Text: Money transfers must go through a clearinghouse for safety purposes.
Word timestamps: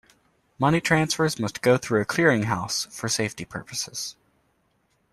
Money 0.57 0.81
transfers 0.81 1.39
must 1.39 1.61
go 1.61 1.77
through 1.77 2.01
a 2.01 2.05
clearinghouse 2.05 2.91
for 2.91 3.07
safety 3.07 3.45
purposes. 3.45 4.15